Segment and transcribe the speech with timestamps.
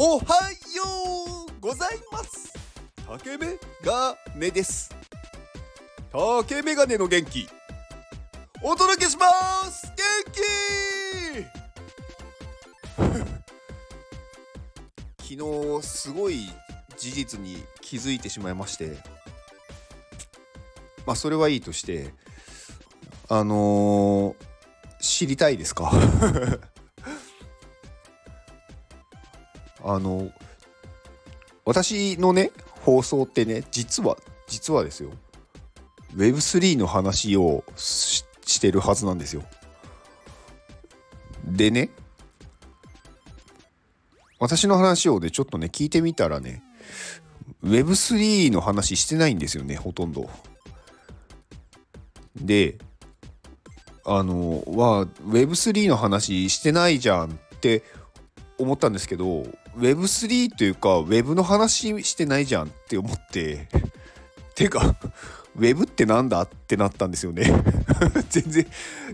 [0.00, 0.26] おは
[0.76, 0.84] よ
[1.48, 2.52] うございます。
[3.04, 4.94] 竹メガネです。
[6.12, 7.48] 竹メガネの元気。
[8.62, 9.26] お届けしま
[9.68, 9.88] す。
[9.88, 10.32] 元
[15.26, 15.34] 気。
[15.36, 16.48] 昨日すごい
[16.96, 18.98] 事実に気づいてしまいまして。
[21.06, 22.14] まあそれはいいとして
[23.28, 25.90] あのー、知りたいですか？
[29.84, 30.30] あの
[31.64, 32.50] 私のね
[32.82, 35.10] 放送ってね実は実はですよ
[36.16, 38.24] Web3 の話をし
[38.60, 39.44] てるはずなんですよ。
[41.44, 41.90] でね
[44.38, 46.62] 私の話をねちょっとね聞いてみたらね
[47.64, 50.30] Web3 の話してないんですよねほとんど。
[52.36, 52.78] で
[54.04, 57.82] あのは Web3 の話してないじゃんって
[58.56, 59.44] 思ったんですけど
[59.78, 63.68] Web3 というか Web の話してないじゃんって思って。
[64.54, 64.96] てか
[65.56, 67.44] Web ってなんだってなったんですよね。
[68.28, 68.66] 全然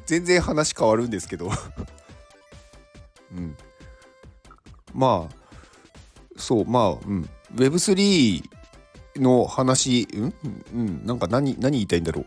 [0.06, 1.50] 全然話変わるんですけど。
[3.36, 3.56] うん。
[4.92, 5.34] まあ
[6.36, 7.28] そうまあうん。
[7.54, 8.42] Web3
[9.16, 10.34] の話うん
[10.72, 11.06] うん。
[11.06, 12.26] なんか何何言いたいんだろう。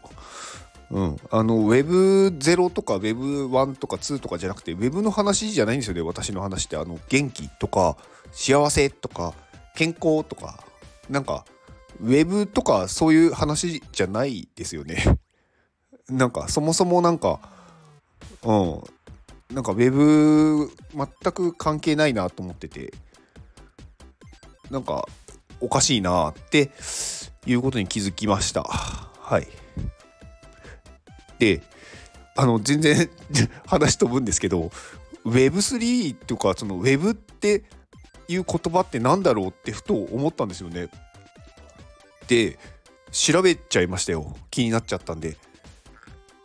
[0.89, 6.77] うん、あの Web0 とか Web1 とか2とかじゃなくて Web の話じゃないんですよね私の話って。
[6.77, 7.97] あの元気とか
[8.31, 9.33] 幸せとか
[9.75, 10.63] 健康とか。
[11.09, 11.45] なんか
[12.01, 15.19] ウェブとかそういう話じゃないですよね。
[16.09, 17.39] なんかそもそもなんか
[18.43, 18.83] うん。
[19.53, 22.93] なんかウェブ全く関係ないなと思ってて。
[24.69, 25.07] なんか
[25.61, 26.71] おかしいなって
[27.45, 28.63] いうことに気づきました。
[28.63, 29.47] はい。
[31.39, 31.61] で
[32.35, 33.09] あの全然
[33.65, 34.71] 話飛ぶんですけど
[35.25, 37.63] Web3 とかその Web って
[38.27, 40.89] いう言葉って何だろうってふと思ったんですよね。
[42.27, 42.59] で
[43.11, 45.37] 調べちゃいましたよ気になっちゃったんで。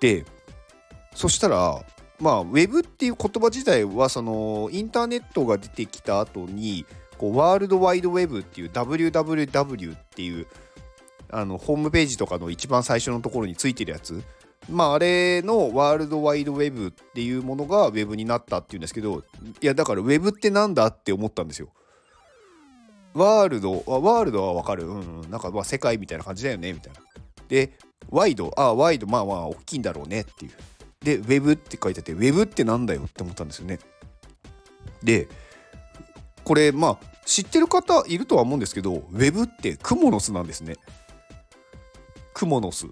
[0.01, 0.25] で
[1.15, 1.85] そしたら
[2.19, 6.87] まあウェブっていう言葉自体はそのインターネットが出てきた後に
[7.19, 10.47] こうワールドワイドウェブっていう WWW っていう
[11.31, 14.23] あのホームページとかの一番最初のところについてるやつ
[14.71, 19.25] まああれのワールドワイドウェブっていうものがウェブになったっていうんですけど
[19.61, 21.69] いやだからウェブってなんだって思ったんですよ。
[23.15, 27.01] ワールドはワールドはわかるうんなんかまあ世界みたいな感じだよねみたいな。
[27.49, 27.73] で
[28.11, 30.53] ワイドあワイドまあまあ大きいんだろうねっていう。
[31.05, 33.81] でウェブって書いてあってウェブってなんだよって思ったんですよね。
[35.03, 35.29] で
[36.45, 40.77] これまあ知ってる方いるとは思うんですけどウェブってクモの巣なんですね。
[42.33, 42.87] クモの巣。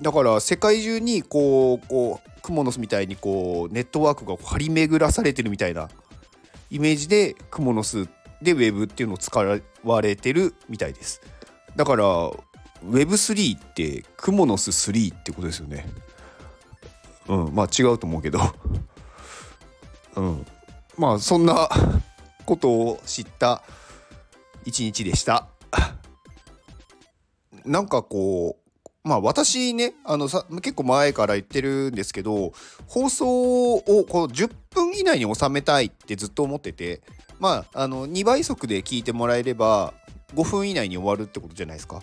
[0.00, 5.88] だから世界中にこうこうクモの巣みたいにこうネットワークが張り巡らされてるみたいな
[6.70, 8.08] イメージでクモの巣
[8.40, 9.38] で Web っていうのを使
[9.84, 11.20] われてるみたいです。
[11.76, 12.04] だから
[12.84, 15.86] Web3 ってクモの巣3ってことですよね。
[17.28, 18.40] うんまあ違うと思うけど。
[20.16, 20.46] うん。
[20.96, 21.68] まあそんな
[22.46, 23.62] ことを知った
[24.64, 25.48] 一日でした。
[27.64, 28.59] なんかこう
[29.10, 32.52] まあ私ねあのさ結構前から言ってるんですけど
[32.86, 37.00] 放送をこう10分以内に収めたいってずっと思ってて
[37.40, 39.94] まああの2倍速で聞いてもらえれば
[40.36, 42.02] 5分以内に終わるってことじゃないですか。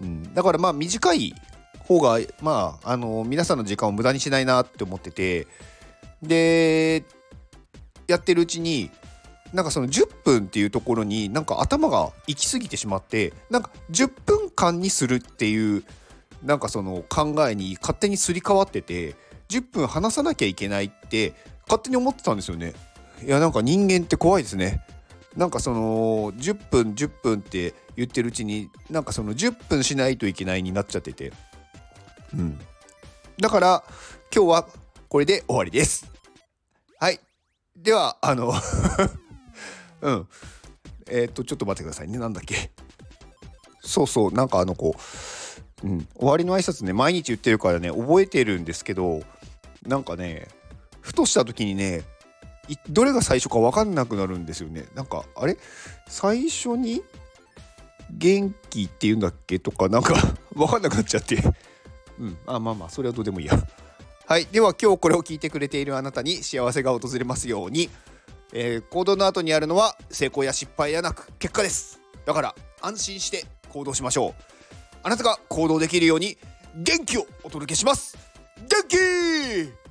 [0.00, 1.34] うん、だからまあ短い
[1.80, 5.46] 方がまああの皆さんの時間を無駄にしないなって思ってて
[6.22, 7.04] で
[8.06, 8.90] やってるうちに
[9.52, 15.84] なんかその10分っていうところになんか頭が行き過ぎてしまってなんか10分間にするっていう
[16.42, 19.16] なんかその考えに勝手にすり替わってて
[19.48, 21.34] 10分話さなきゃいけないって
[21.66, 22.74] 勝手に思ってたんですよね。
[23.24, 24.84] いやなんか人間って怖いですね。
[25.36, 31.32] なんかその10分10分って言ってるうちになんかその10分しないといけないになっちゃってて。
[32.34, 32.58] うん。
[33.40, 33.84] だから
[34.34, 34.68] 今日は
[35.08, 36.10] これで終わりです。
[36.98, 37.20] はい。
[37.76, 38.52] ではあの
[40.02, 40.28] うん。
[41.10, 42.18] えー、っとちょっと待ってくださいね。
[42.18, 42.70] なんだっけ。
[43.80, 45.00] そうそうなんかあのこう
[45.84, 49.22] うん、終わりの挨拶ね毎日言ってるからね覚えてるんですけど
[49.86, 50.48] なんかね
[51.00, 52.02] ふとした時にね
[52.88, 54.84] どれが最初か分かんなくなるんですよね。
[54.94, 55.56] なんかあれ？
[56.06, 57.02] 最初に
[58.10, 60.14] 元気って言うんだっけとかなんか
[60.54, 61.42] 分かんなくなっちゃって。
[62.18, 62.36] うん。
[62.46, 63.58] あまあまあそれはどうでもいいや。
[64.26, 64.46] はい。
[64.46, 67.88] では今日これを聞いてくれているあなたに幸せが訪れますように、
[68.52, 72.00] えー、行動の後にあるのは成功や失敗やなく結果です。
[72.26, 74.57] だから安心して行動しましょう。
[75.08, 76.36] あなたが行動できるように
[76.76, 78.18] 元気をお届けします。
[78.58, 79.87] 元気!